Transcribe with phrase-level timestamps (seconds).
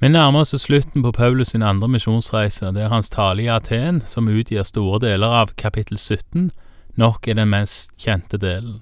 [0.00, 4.28] Vi nærmer oss slutten på Paulus sin andre misjonsreise, der hans tale i Aten, som
[4.30, 6.52] utgjør store deler av kapittel 17,
[6.94, 8.78] nok er den mest kjente delen.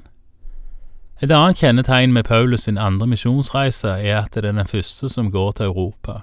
[1.24, 5.32] Et annet kjennetegn med Paulus sin andre misjonsreise er at det er den første som
[5.32, 6.18] går til Europa.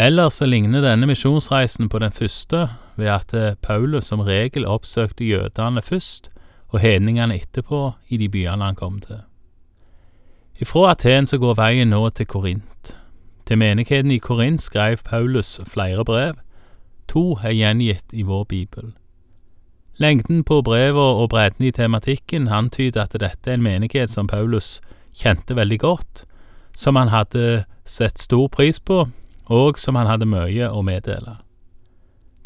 [0.00, 5.82] Ellers så ligner denne misjonsreisen på den første ved at Paulus som regel oppsøkte jødene
[5.82, 6.30] først
[6.72, 9.20] og hedningene etterpå i de byene han kom til.
[10.56, 12.96] Ifra Aten så går veien nå til Korint.
[13.46, 16.34] Til menigheten i Korint skrev Paulus flere brev.
[17.08, 18.94] To er gjengitt i vår bibel.
[19.96, 24.80] Lengden på brevene og bredden i tematikken antyder at dette er en menighet som Paulus
[25.14, 26.24] kjente veldig godt,
[26.76, 29.04] som han hadde sett stor pris på,
[29.46, 31.36] og som han hadde mye å meddele.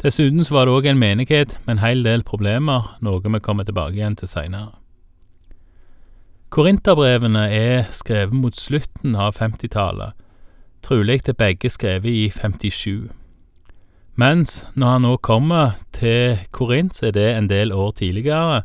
[0.03, 3.97] Dessuten var det òg en menighet med en hel del problemer, noe vi kommer tilbake
[3.97, 4.75] igjen til seinere.
[6.49, 10.13] Korinterbrevene er skrevet mot slutten av 50-tallet,
[10.85, 13.09] trolig til begge skrevet i 57.
[14.19, 18.63] Mens når han nå kommer til Korint, er det en del år tidligere,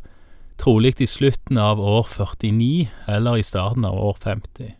[0.57, 4.75] trolig i slutten av år 49 eller i starten av år 50.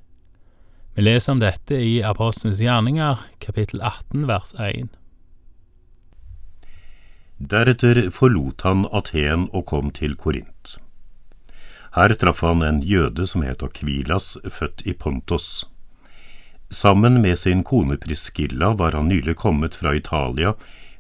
[0.96, 4.94] Vi leser om dette i Apostlenes gjerninger, kapittel 18, vers 1.
[7.36, 10.78] Deretter forlot han Aten og kom til Korint.
[11.96, 15.66] Her traff han en jøde som het Akvilas, født i Pontos.
[16.70, 20.56] Sammen med sin kone Priscilla var han nylig kommet fra Italia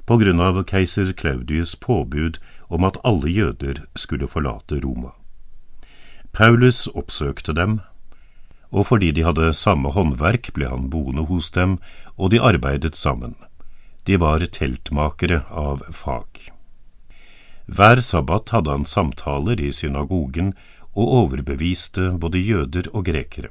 [0.06, 5.12] på grunn av keiser Claudius' påbud om at alle jøder skulle forlate Roma.
[6.32, 7.80] Paulus oppsøkte dem,
[8.70, 11.78] og fordi de hadde samme håndverk, ble han boende hos dem,
[12.18, 13.36] og de arbeidet sammen.
[14.06, 16.52] De var teltmakere av fag.
[17.66, 20.54] Hver sabbat hadde han samtaler i synagogen
[20.94, 23.50] og overbeviste både jøder og grekere.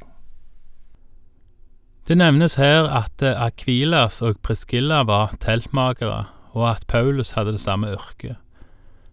[2.04, 7.88] Det nevnes her at Akvilas og Priskilla var teltmakere, og at Paulus hadde det samme
[7.96, 8.36] yrket.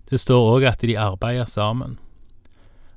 [0.10, 2.00] Det står òg at de arbeidet sammen.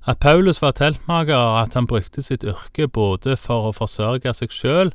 [0.06, 4.50] At Paulus var teltmaker, og at han brukte sitt yrke både for å forsørge seg
[4.50, 4.90] sjøl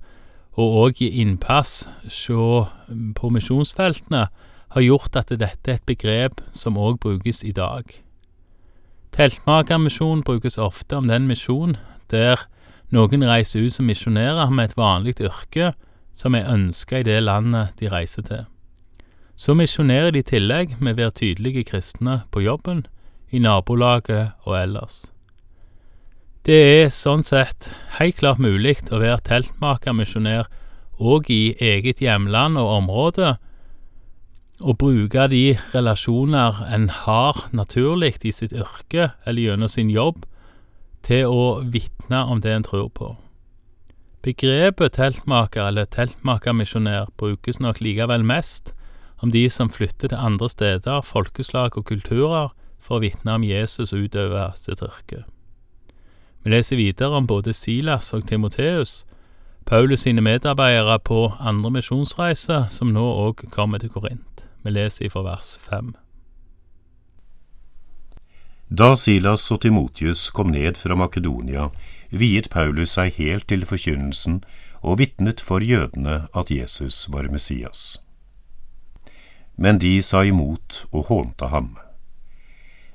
[0.59, 2.68] og òg gi innpass sjå
[3.16, 4.28] på misjonsfeltene,
[4.69, 7.88] har gjort at dette er et begrep som òg brukes i dag.
[9.16, 11.78] Teltmakermisjon brukes ofte om den misjon
[12.12, 12.44] der
[12.95, 15.73] noen reiser ut som misjonærer med et vanlig yrke
[16.17, 18.47] som er ønska i det landet de reiser til.
[19.39, 22.85] Så misjonerer de i tillegg med å være tydelige kristne på jobben,
[23.31, 25.03] i nabolaget og ellers.
[26.44, 30.49] Det er sånn sett helt klart mulig å være teltmakermisjonær
[30.99, 33.35] òg i eget hjemland og område,
[34.59, 40.25] og bruke de relasjoner en har naturlig i sitt yrke eller gjennom sin jobb,
[41.05, 43.13] til å vitne om det en tror på.
[44.25, 48.73] Begrepet teltmaker eller teltmakermisjonær brukes nok likevel mest
[49.23, 53.93] om de som flytter til andre steder, folkeslag og kulturer for å vitne om Jesus
[53.93, 55.23] og utøve sitt yrke.
[56.43, 59.03] Vi leser videre om både Silas og Timoteus,
[59.66, 64.45] Paulus sine medarbeidere på andre misjonsreiser, som nå òg kommer til Korint.
[64.63, 65.93] Vi leser fra vers fem.
[68.69, 71.72] Da Silas og Timotius kom ned fra Makedonia,
[72.13, 74.44] viet Paulus seg helt til forkynnelsen
[74.85, 78.03] og vitnet for jødene at Jesus var Messias.
[79.58, 81.72] Men de sa imot og hånte ham.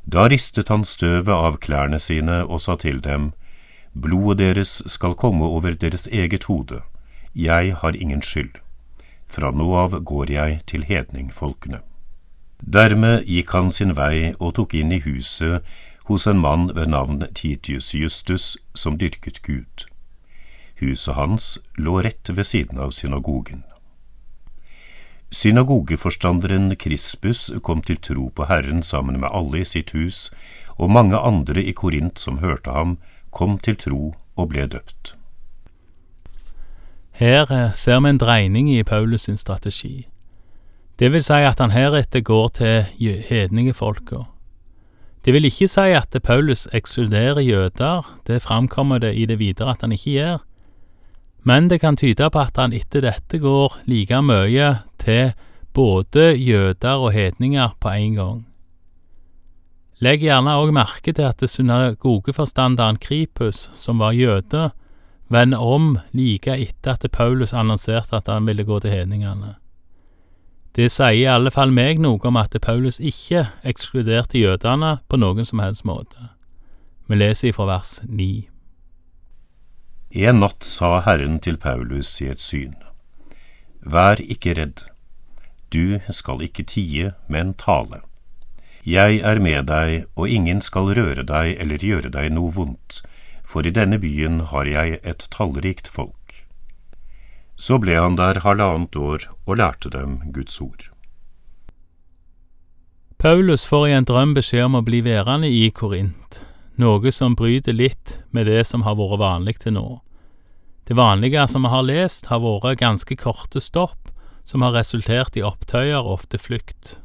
[0.06, 3.32] Da ristet han støvet av klærne sine og sa til dem,
[3.94, 6.82] Blodet deres skal komme over deres eget hode,
[7.34, 8.58] jeg har ingen skyld.
[9.26, 11.82] Fra nå av går jeg til hedningfolkene.
[12.66, 15.64] Dermed gikk han sin vei og tok inn i huset
[16.08, 19.86] hos en mann ved navn Titius Justus som dyrket Gud.
[20.80, 23.62] Huset hans lå rett ved siden av synagogen.
[25.30, 30.30] Synagogeforstanderen Krispus kom til tro på Herren sammen med alle i sitt hus,
[30.78, 32.98] og mange andre i Korint som hørte ham,
[33.30, 35.16] kom til tro og ble døpt.
[37.18, 40.08] Her ser vi en dreining i Paulus sin strategi.
[40.98, 42.84] Det vil si at han heretter går til
[43.28, 44.22] hedningefolka.
[45.24, 49.80] Det vil ikke si at Paulus ekskluderer jøder, det framkommer det i det videre at
[49.80, 50.42] han ikke gjør,
[51.44, 54.68] men det kan tyde på at han etter dette går like mye
[55.00, 55.32] til
[55.74, 58.38] både jøder og hedninger på en gang.
[60.04, 64.70] Legg gjerne òg merke til at synagogeforstanderen Kripus, som var jøde,
[65.32, 69.54] vender om like etter at Paulus annonserte at han ville gå til hedningene.
[70.74, 75.46] Det sier i alle fall meg noe om at Paulus ikke ekskluderte jødene på noen
[75.46, 76.32] som helst måte.
[77.06, 78.48] Vi leser ifra vers 9.
[80.26, 82.74] En natt sa Herren til Paulus i et syn,
[83.84, 84.82] Vær ikke redd.
[85.70, 88.00] Du skal ikke tie, men tale.
[88.86, 93.02] Jeg er med deg, og ingen skal røre deg eller gjøre deg noe vondt,
[93.44, 96.33] for i denne byen har jeg et tallrikt folk.
[97.56, 100.88] Så ble han der halvannet år og lærte dem Guds ord.
[103.18, 106.42] Paulus får i en drøm beskjed om å bli værende i Korint,
[106.76, 109.86] noe som bryter litt med det som har vært vanlig til nå.
[110.84, 114.10] Det vanlige som vi har lest, har vært ganske korte stopp,
[114.44, 116.98] som har resultert i opptøyer og ofte flukt.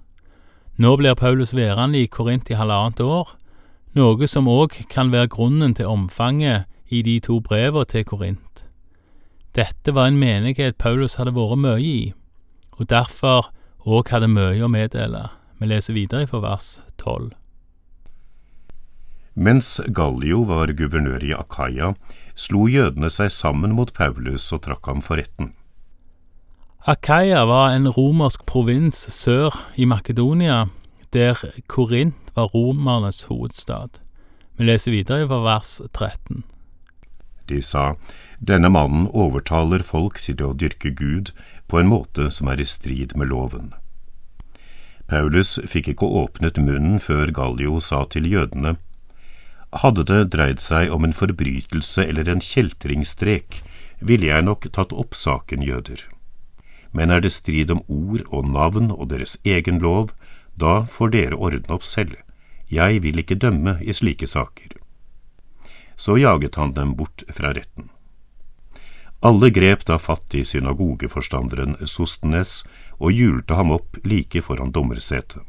[0.75, 3.31] Nå blir Paulus værende i Korint i halvannet år,
[3.95, 8.48] noe som òg kan være grunnen til omfanget i de to brevene til Korint.
[9.55, 11.99] Dette var en menighet Paulus hadde vært mye i,
[12.77, 13.49] og derfor
[13.89, 15.27] òg hadde mye å meddele.
[15.59, 17.33] Vi leser videre fra vers tolv.
[19.39, 21.93] Mens Gallio var guvernør i Akaya,
[22.35, 25.53] slo jødene seg sammen mot Paulus og trakk ham for retten.
[26.87, 30.67] Akaya var en romersk provins sør i Makedonia,
[31.15, 33.99] der Korint var romernes hovedstad.
[34.57, 36.43] Vi leser videre fra vers 13.
[37.49, 37.95] De sa,
[38.39, 41.33] denne mannen overtaler folk til å dyrke Gud
[41.67, 43.73] på en måte som er i strid med loven.
[45.09, 48.77] Paulus fikk ikke åpnet munnen før Gallio sa til jødene,
[49.81, 53.61] hadde det dreid seg om en forbrytelse eller en kjeltringstrek,
[54.01, 56.05] ville jeg nok tatt opp saken, jøder.
[56.93, 60.13] Men er det strid om ord og navn og deres egen lov,
[60.57, 62.17] da får dere ordne opp selv,
[62.69, 64.78] jeg vil ikke dømme i slike saker.
[65.99, 67.89] Så jaget han dem bort fra retten.
[69.19, 72.61] Alle grep da fatt i synagogeforstanderen Sostenes
[73.03, 75.43] og hjulte ham opp like foran dommersetet.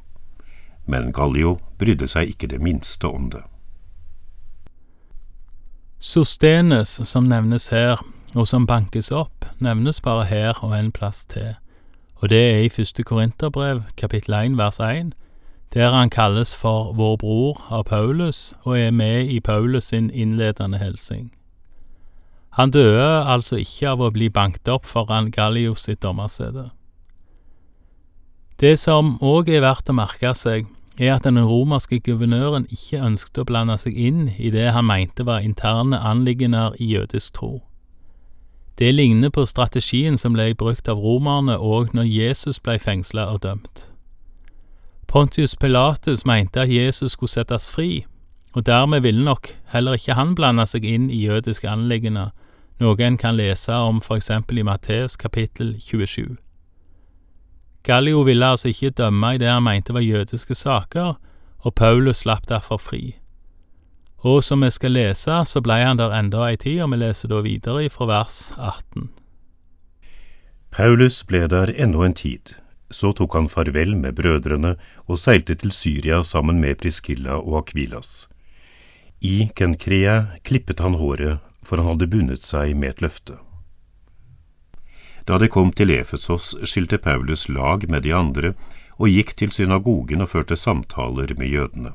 [0.91, 3.45] Men Gallio brydde seg ikke det minste om det.
[6.03, 8.01] Sostenes, som nevnes her,
[8.35, 11.55] og som bankes opp, nevnes bare her og en plass til,
[12.19, 15.15] og det er i første Korinterbrev, kapittel 1, vers 1,
[15.75, 20.79] der han kalles for vår bror av Paulus og er med i Paulus sin innledende
[20.79, 21.31] hilsing.
[22.51, 26.71] Han døde altså ikke av å bli banket opp foran Gallios sitt dommersete.
[28.61, 30.67] Det som òg er verdt å merke seg,
[30.99, 35.25] er at den romerske guvernøren ikke ønsket å blande seg inn i det han mente
[35.25, 37.53] var interne anliggender i jødisk tro.
[38.77, 43.43] Det ligner på strategien som ble brukt av romerne òg når Jesus ble fengsla og
[43.47, 43.90] dømt.
[45.11, 48.05] Pontius Pilatus mente at Jesus skulle settes fri,
[48.53, 52.29] og dermed ville nok heller ikke han blande seg inn i jødiske anliggender,
[52.79, 56.37] noe en kan lese om eksempel i Matteus kapittel 27.
[57.83, 61.19] Gallio ville altså ikke dømme i det han mente var jødiske saker,
[61.59, 63.17] og Paulus slapp derfor fri.
[64.23, 67.29] Og som vi skal lese, så blei han der enda ei tid, og vi leser
[67.29, 69.11] da videre fra vers 18.
[70.71, 72.60] Paulus ble der ennå en tid.
[72.91, 74.75] Så tok han farvel med brødrene
[75.07, 78.29] og seilte til Syria sammen med Priskilla og Akvilas.
[79.21, 83.39] I Kenkrea klippet han håret, for han hadde bundet seg med et løfte.
[85.29, 88.55] Da de kom til Efesos, skilte Paulus lag med de andre
[88.99, 91.93] og gikk til synagogen og førte samtaler med jødene.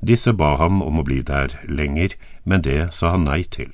[0.00, 2.14] Disse ba ham om å bli der lenger,
[2.44, 3.72] men det sa han nei til.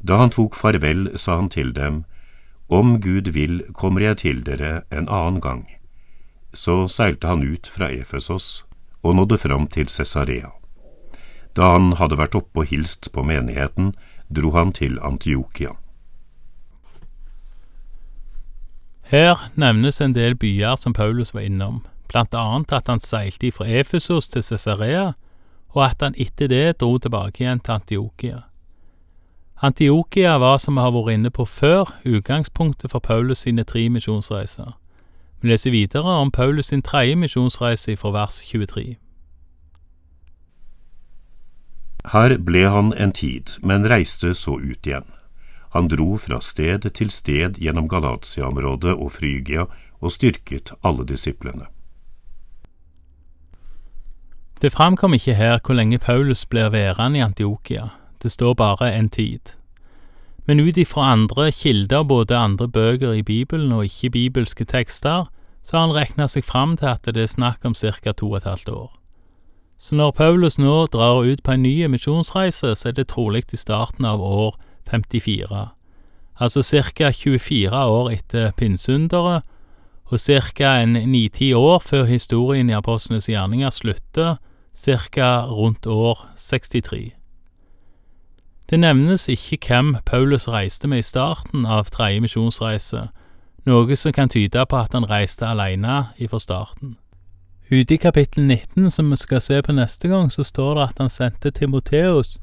[0.00, 2.04] Da han tok farvel, sa han til dem,
[2.70, 5.64] Om Gud vil, kommer jeg til dere en annen gang.
[6.54, 8.64] Så seilte han ut fra Efesos
[9.02, 10.52] og nådde fram til Cesarea.
[11.56, 13.90] Da han hadde vært oppe og hilst på menigheten,
[14.30, 15.74] dro han til Antiokia.
[19.10, 23.66] Her nevnes en del byer som Paulus var innom, blant annet at han seilte fra
[23.66, 25.16] Efesos til Cesarea,
[25.74, 28.38] og at han etter det dro tilbake igjen til Antiokia.
[29.62, 34.72] Antiokia var, som vi har vært inne på før, utgangspunktet for Paulus sine tre misjonsreiser.
[35.42, 38.96] Vi leser videre om Paulus sin tredje misjonsreise fra vers 23.
[42.12, 45.04] Her ble han en tid, men reiste så ut igjen.
[45.76, 49.68] Han dro fra sted til sted gjennom Galatia-området og Frygia
[50.00, 51.68] og styrket alle disiplene.
[54.62, 57.88] Det framkom ikke her hvor lenge Paulus blir værende i Antiokia,
[58.22, 59.56] det står bare en tid.
[60.46, 65.28] Men ut ifra andre kilder, både andre bøker i Bibelen og ikke-bibelske tekster,
[65.62, 68.12] så har han regna seg fram til at det er snakk om ca.
[68.12, 68.90] to og et halvt år.
[69.78, 73.56] Så når Paulus nå drar ut på en ny misjonsreise, så er det trolig i
[73.56, 74.56] starten av år
[74.90, 75.68] 54,
[76.40, 77.10] altså ca.
[77.12, 79.42] 24 år etter pinseunderet,
[80.04, 80.84] og ca.
[80.84, 84.36] ni-ti år før historien i apostlenes gjerninger slutter,
[84.74, 85.46] ca.
[85.46, 87.19] rundt år 63.
[88.70, 93.08] Det nevnes ikke hvem Paulus reiste med i starten av tredje misjonsreise,
[93.66, 96.94] noe som kan tyde på at han reiste alene ifra starten.
[97.70, 101.02] Ute i kapittel 19, som vi skal se på neste gang, så står det at
[101.02, 102.38] han sendte Timoteus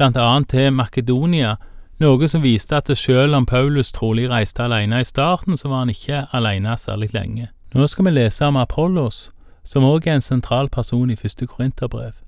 [0.00, 1.54] annet til Makedonia,
[2.02, 5.90] noe som viste at selv om Paulus trolig reiste alene i starten, så var han
[5.90, 7.48] ikke alene særlig lenge.
[7.74, 9.30] Nå skal vi lese om Apollos,
[9.62, 12.23] som også er en sentral person i første Korinterbrev.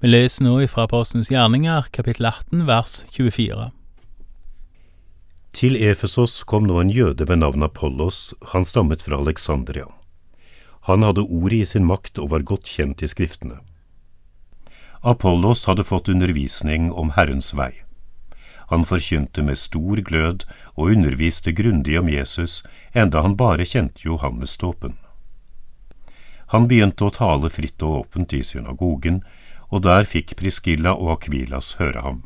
[0.00, 3.66] Vi leser nå ifra Apostelens gjerninger, kapittel 18, vers 24.
[5.52, 9.84] Til Efesos kom nå en jøde ved navn Apollos, han stammet fra Alexandria.
[10.88, 13.58] Han hadde ordet i sin makt og var godt kjent i skriftene.
[15.04, 17.74] Apollos hadde fått undervisning om Herrens vei.
[18.72, 20.46] Han forkynte med stor glød
[20.78, 22.62] og underviste grundig om Jesus,
[22.96, 24.96] enda han bare kjente Johannes dåpen.
[26.56, 29.20] Han begynte å tale fritt og åpent i synagogen,
[29.70, 32.24] og der fikk Priskilla og Akvilas høre ham.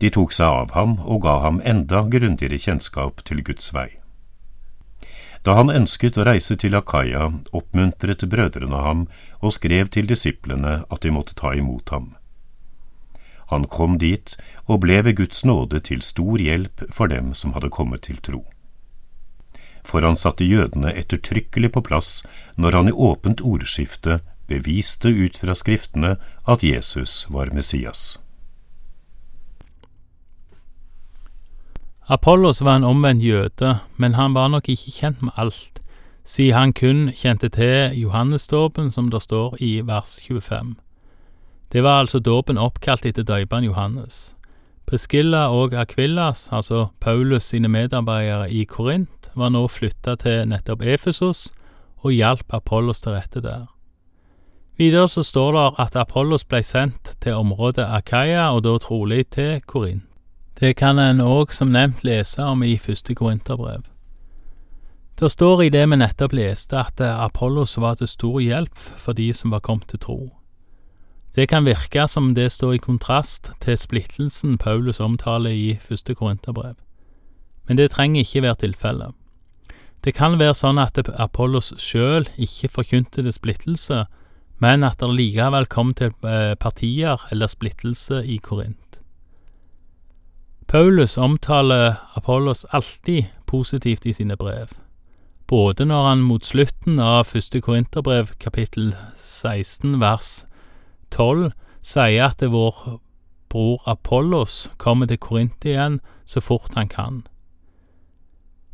[0.00, 3.88] De tok seg av ham og ga ham enda grundigere kjennskap til Guds vei.
[5.44, 9.06] Da han ønsket å reise til Akaya, oppmuntret brødrene ham
[9.40, 12.14] og skrev til disiplene at de måtte ta imot ham.
[13.50, 14.36] Han kom dit
[14.68, 18.44] og ble ved Guds nåde til stor hjelp for dem som hadde kommet til tro.
[19.84, 22.20] For han satte jødene ettertrykkelig på plass
[22.56, 24.20] når han i åpent ordskifte
[24.50, 26.16] beviste ut fra Skriftene
[26.48, 28.18] at Jesus var Messias.
[32.10, 35.78] Apollos var en omvendt jøde, men han var nok ikke kjent med alt,
[36.26, 40.74] siden han kun kjente til Johannesdåpen, som det står i vers 25.
[41.72, 44.34] Det var altså dåpen oppkalt etter døperen Johannes.
[44.90, 51.52] Priscilla og Akvillas, altså Paulus sine medarbeidere i Korint, var nå flytta til nettopp Efesos
[52.02, 53.68] og hjalp Apollos til rette der.
[54.80, 59.58] Videre så står det at Apollos ble sendt til området Akaya, og da trolig til
[59.68, 60.06] Korint.
[60.56, 63.82] Det kan en òg som nevnt lese om i første Korinterbrev.
[65.20, 69.26] Det står i det vi nettopp leste at Apollos var til stor hjelp for de
[69.36, 70.18] som var kommet til tro.
[71.36, 76.74] Det kan virke som det står i kontrast til splittelsen Paulus omtaler i første Korinterbrev,
[77.68, 79.12] men det trenger ikke være tilfellet.
[80.04, 84.06] Det kan være sånn at Apollos sjøl ikke forkynte det splittelse,
[84.60, 89.00] men at det likevel kom til eh, partier eller splittelse i Korint.
[90.70, 94.68] Paulus omtaler Apollos alltid positivt i sine brev,
[95.46, 100.44] både når han mot slutten av første Korinterbrev kapittel 16 vers
[101.10, 101.50] 12
[101.82, 103.00] sier at vår
[103.50, 107.24] bror Apollos kommer til Korint igjen så fort han kan.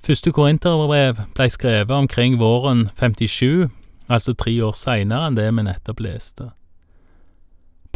[0.05, 3.71] Første Korinterbrev ble skrevet omkring våren 57
[4.09, 6.51] altså tre år seinere enn det vi nettopp leste.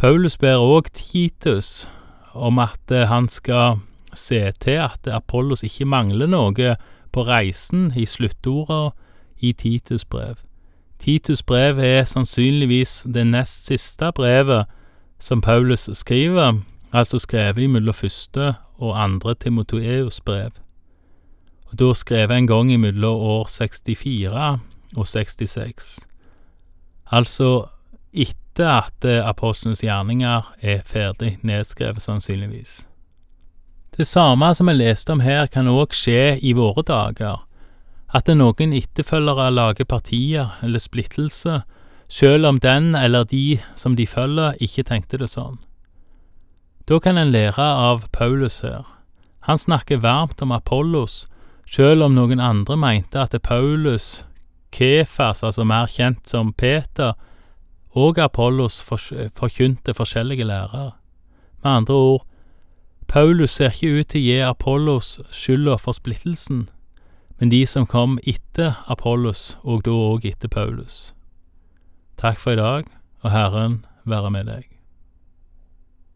[0.01, 1.87] Paulus ber òg Titus
[2.33, 3.81] om at eh, han skal
[4.17, 6.75] se til at Apollos ikke mangler noe
[7.11, 8.95] på reisen i sluttordet
[9.39, 10.41] i Titus brev.
[11.01, 14.69] Titus brev er sannsynligvis det nest siste brevet
[15.21, 16.59] som Paulus skriver,
[16.93, 20.51] altså skrevet mellom første og andre Timoteus brev,
[21.69, 24.59] og da skrevet en gang mellom år 64
[24.95, 25.99] og 66.
[27.11, 27.67] Altså
[28.11, 32.87] etter at apostlenes gjerninger er ferdig nedskrevet, sannsynligvis.
[33.97, 37.43] Det samme som vi leste om her, kan òg skje i våre dager.
[38.15, 41.61] At noen etterfølgere lager partier eller splittelse,
[42.11, 45.59] sjøl om den eller de som de følger, ikke tenkte det sånn.
[46.87, 48.83] Da kan en lære av Paulus her.
[49.47, 51.25] Han snakker varmt om Apollos,
[51.67, 54.23] sjøl om noen andre mente at Paulus
[54.71, 57.13] Kefas, altså mer kjent som Peter,
[57.91, 60.91] og Apollos forkynte forskjellige lærere.
[61.63, 62.25] Med andre ord,
[63.07, 66.69] Paulus ser ikke ut til å gi Apollos skylda for splittelsen,
[67.39, 71.11] men de som kom etter Apollos, og da òg etter Paulus.
[72.21, 72.87] Takk for i dag,
[73.25, 74.80] og Herren være med deg.